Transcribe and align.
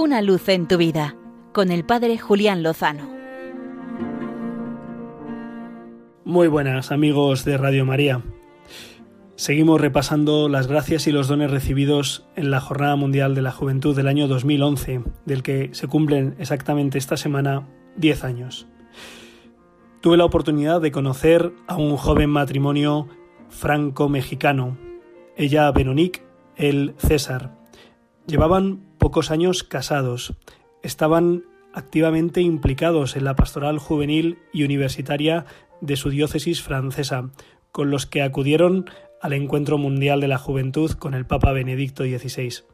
Una 0.00 0.22
luz 0.22 0.48
en 0.48 0.68
tu 0.68 0.76
vida 0.76 1.16
con 1.52 1.72
el 1.72 1.84
Padre 1.84 2.18
Julián 2.18 2.62
Lozano. 2.62 3.10
Muy 6.24 6.46
buenas 6.46 6.92
amigos 6.92 7.44
de 7.44 7.56
Radio 7.56 7.84
María. 7.84 8.22
Seguimos 9.34 9.80
repasando 9.80 10.48
las 10.48 10.68
gracias 10.68 11.08
y 11.08 11.10
los 11.10 11.26
dones 11.26 11.50
recibidos 11.50 12.28
en 12.36 12.52
la 12.52 12.60
Jornada 12.60 12.94
Mundial 12.94 13.34
de 13.34 13.42
la 13.42 13.50
Juventud 13.50 13.96
del 13.96 14.06
año 14.06 14.28
2011, 14.28 15.02
del 15.24 15.42
que 15.42 15.70
se 15.72 15.88
cumplen 15.88 16.36
exactamente 16.38 16.96
esta 16.96 17.16
semana 17.16 17.66
10 17.96 18.22
años. 18.22 18.68
Tuve 20.00 20.16
la 20.16 20.26
oportunidad 20.26 20.80
de 20.80 20.92
conocer 20.92 21.52
a 21.66 21.74
un 21.74 21.96
joven 21.96 22.30
matrimonio 22.30 23.08
franco-mexicano, 23.48 24.78
ella 25.36 25.68
Veronique, 25.72 26.22
él 26.54 26.94
César. 26.98 27.58
Llevaban 28.28 28.87
pocos 28.98 29.30
años 29.30 29.62
casados, 29.64 30.34
estaban 30.82 31.44
activamente 31.72 32.40
implicados 32.40 33.16
en 33.16 33.24
la 33.24 33.36
pastoral 33.36 33.78
juvenil 33.78 34.38
y 34.52 34.64
universitaria 34.64 35.46
de 35.80 35.96
su 35.96 36.10
diócesis 36.10 36.62
francesa, 36.62 37.30
con 37.72 37.90
los 37.90 38.06
que 38.06 38.22
acudieron 38.22 38.86
al 39.20 39.32
Encuentro 39.32 39.78
Mundial 39.78 40.20
de 40.20 40.28
la 40.28 40.38
Juventud 40.38 40.92
con 40.92 41.14
el 41.14 41.26
Papa 41.26 41.52
Benedicto 41.52 42.04
XVI. 42.04 42.64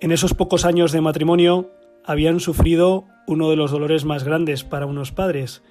En 0.00 0.12
esos 0.12 0.34
pocos 0.34 0.64
años 0.64 0.92
de 0.92 1.00
matrimonio 1.00 1.70
habían 2.04 2.40
sufrido 2.40 3.06
uno 3.26 3.50
de 3.50 3.56
los 3.56 3.70
dolores 3.70 4.04
más 4.04 4.24
grandes 4.24 4.64
para 4.64 4.86
unos 4.86 5.12
padres, 5.12 5.62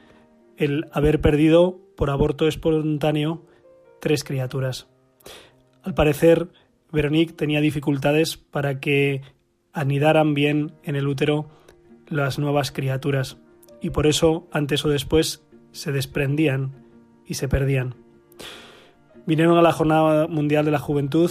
el 0.57 0.85
haber 0.91 1.21
perdido 1.21 1.79
por 1.95 2.09
aborto 2.09 2.47
espontáneo 2.47 3.45
tres 4.01 4.23
criaturas. 4.23 4.87
Al 5.83 5.93
parecer, 5.93 6.49
Veronique 6.95 7.33
tenía 7.33 7.61
dificultades 7.61 8.37
para 8.37 8.79
que 8.79 9.21
anidaran 9.71 10.33
bien 10.33 10.71
en 10.83 10.95
el 10.95 11.07
útero 11.07 11.49
las 12.07 12.39
nuevas 12.39 12.71
criaturas, 12.71 13.37
y 13.81 13.91
por 13.91 14.07
eso, 14.07 14.47
antes 14.51 14.83
o 14.85 14.89
después, 14.89 15.43
se 15.71 15.91
desprendían 15.91 16.71
y 17.27 17.35
se 17.35 17.47
perdían. 17.47 17.95
Vinieron 19.25 19.57
a 19.57 19.61
la 19.61 19.71
Jornada 19.71 20.27
Mundial 20.27 20.65
de 20.65 20.71
la 20.71 20.79
Juventud 20.79 21.29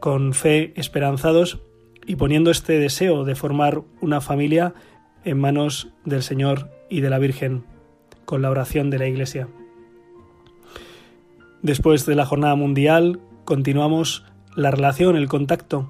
con 0.00 0.34
fe 0.34 0.72
esperanzados 0.76 1.60
y 2.06 2.16
poniendo 2.16 2.50
este 2.50 2.78
deseo 2.78 3.24
de 3.24 3.34
formar 3.34 3.82
una 4.00 4.20
familia 4.20 4.74
en 5.24 5.38
manos 5.38 5.88
del 6.04 6.22
Señor 6.22 6.70
y 6.88 7.00
de 7.00 7.10
la 7.10 7.18
Virgen, 7.18 7.64
con 8.24 8.42
la 8.42 8.50
oración 8.50 8.90
de 8.90 8.98
la 8.98 9.06
Iglesia. 9.06 9.48
Después 11.62 12.06
de 12.06 12.14
la 12.14 12.26
Jornada 12.26 12.54
Mundial 12.54 13.20
continuamos 13.44 14.24
la 14.56 14.70
relación, 14.70 15.16
el 15.16 15.28
contacto, 15.28 15.88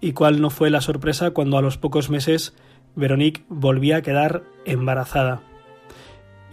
y 0.00 0.12
cuál 0.12 0.40
no 0.40 0.50
fue 0.50 0.70
la 0.70 0.80
sorpresa 0.80 1.30
cuando 1.30 1.58
a 1.58 1.62
los 1.62 1.78
pocos 1.78 2.10
meses 2.10 2.54
Veronique 2.94 3.44
volvía 3.48 3.98
a 3.98 4.02
quedar 4.02 4.44
embarazada 4.64 5.42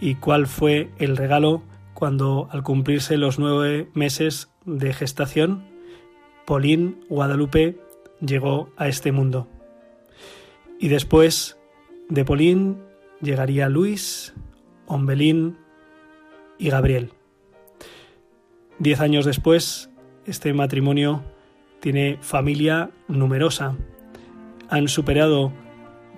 y 0.00 0.16
cuál 0.16 0.46
fue 0.46 0.90
el 0.98 1.16
regalo 1.16 1.62
cuando 1.94 2.48
al 2.50 2.62
cumplirse 2.62 3.16
los 3.16 3.38
nueve 3.38 3.88
meses 3.94 4.50
de 4.64 4.92
gestación, 4.92 5.64
Pauline 6.44 6.96
Guadalupe 7.08 7.78
llegó 8.20 8.70
a 8.76 8.88
este 8.88 9.12
mundo. 9.12 9.48
Y 10.78 10.88
después 10.88 11.56
de 12.08 12.24
Pauline 12.24 12.76
llegaría 13.22 13.68
Luis, 13.68 14.34
Ombelín 14.86 15.56
y 16.58 16.68
Gabriel. 16.68 17.12
Diez 18.78 19.00
años 19.00 19.24
después, 19.24 19.90
este 20.26 20.52
matrimonio 20.52 21.22
tiene 21.80 22.18
familia 22.20 22.90
numerosa. 23.08 23.76
Han 24.68 24.88
superado 24.88 25.52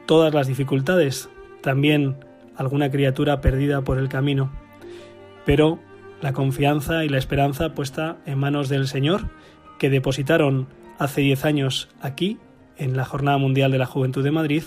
todas 0.06 0.32
las 0.32 0.46
dificultades, 0.46 1.28
también 1.60 2.16
alguna 2.56 2.90
criatura 2.90 3.40
perdida 3.40 3.82
por 3.82 3.98
el 3.98 4.08
camino, 4.08 4.52
pero 5.44 5.80
la 6.20 6.32
confianza 6.32 7.04
y 7.04 7.08
la 7.08 7.18
esperanza 7.18 7.74
puesta 7.74 8.18
en 8.26 8.38
manos 8.38 8.68
del 8.68 8.88
Señor, 8.88 9.28
que 9.78 9.90
depositaron 9.90 10.68
hace 10.98 11.20
diez 11.20 11.44
años 11.44 11.88
aquí, 12.00 12.38
en 12.78 12.96
la 12.96 13.04
Jornada 13.04 13.38
Mundial 13.38 13.72
de 13.72 13.78
la 13.78 13.86
Juventud 13.86 14.22
de 14.22 14.30
Madrid, 14.30 14.62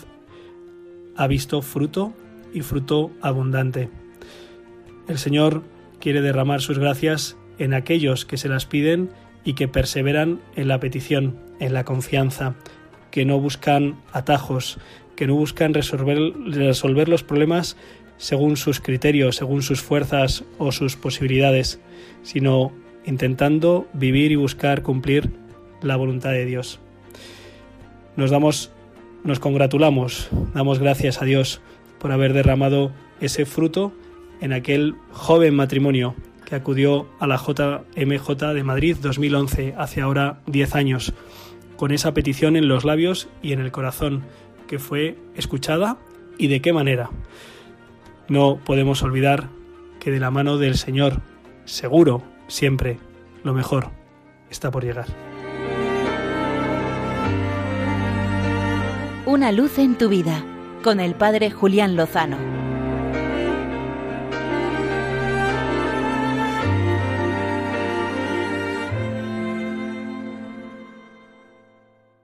ha 1.15 1.27
visto 1.27 1.61
fruto 1.61 2.13
y 2.53 2.61
fruto 2.61 3.11
abundante. 3.21 3.89
El 5.07 5.17
Señor 5.17 5.63
quiere 5.99 6.21
derramar 6.21 6.61
sus 6.61 6.79
gracias 6.79 7.37
en 7.57 7.73
aquellos 7.73 8.25
que 8.25 8.37
se 8.37 8.49
las 8.49 8.65
piden 8.65 9.09
y 9.43 9.53
que 9.53 9.67
perseveran 9.67 10.39
en 10.55 10.67
la 10.67 10.79
petición, 10.79 11.37
en 11.59 11.73
la 11.73 11.83
confianza, 11.83 12.55
que 13.11 13.25
no 13.25 13.39
buscan 13.39 13.99
atajos, 14.11 14.79
que 15.15 15.27
no 15.27 15.35
buscan 15.35 15.73
resolver, 15.73 16.17
resolver 16.45 17.09
los 17.09 17.23
problemas 17.23 17.77
según 18.17 18.57
sus 18.57 18.79
criterios, 18.79 19.37
según 19.37 19.61
sus 19.61 19.81
fuerzas 19.81 20.43
o 20.57 20.71
sus 20.71 20.95
posibilidades, 20.95 21.79
sino 22.21 22.71
intentando 23.05 23.87
vivir 23.93 24.31
y 24.31 24.35
buscar 24.35 24.83
cumplir 24.83 25.31
la 25.81 25.95
voluntad 25.95 26.31
de 26.31 26.45
Dios. 26.45 26.79
Nos 28.15 28.29
damos, 28.29 28.71
nos 29.23 29.39
congratulamos, 29.39 30.29
damos 30.53 30.79
gracias 30.79 31.21
a 31.21 31.25
Dios 31.25 31.61
por 31.99 32.11
haber 32.11 32.33
derramado 32.33 32.91
ese 33.21 33.45
fruto 33.45 33.93
en 34.41 34.53
aquel 34.53 34.95
joven 35.11 35.55
matrimonio 35.55 36.15
que 36.49 36.55
acudió 36.55 37.07
a 37.19 37.27
la 37.27 37.37
JMJ 37.37 38.53
de 38.53 38.63
Madrid 38.63 38.97
2011, 38.99 39.75
hace 39.77 40.01
ahora 40.01 40.39
10 40.47 40.75
años, 40.75 41.13
con 41.77 41.91
esa 41.91 42.13
petición 42.13 42.55
en 42.55 42.67
los 42.67 42.85
labios 42.85 43.29
y 43.43 43.53
en 43.53 43.59
el 43.59 43.71
corazón, 43.71 44.23
que 44.67 44.79
fue 44.79 45.17
escuchada 45.35 45.97
y 46.37 46.47
de 46.47 46.61
qué 46.61 46.73
manera. 46.73 47.11
No 48.27 48.59
podemos 48.65 49.03
olvidar 49.03 49.49
que 49.99 50.11
de 50.11 50.19
la 50.19 50.31
mano 50.31 50.57
del 50.57 50.75
Señor, 50.75 51.21
seguro, 51.65 52.23
siempre, 52.47 52.97
lo 53.43 53.53
mejor 53.53 53.91
está 54.49 54.71
por 54.71 54.83
llegar. 54.83 55.05
Una 59.25 59.51
luz 59.51 59.77
en 59.77 59.95
tu 59.95 60.09
vida 60.09 60.43
con 60.83 60.99
el 60.99 61.13
Padre 61.13 61.51
Julián 61.51 61.95
Lozano. 61.95 62.68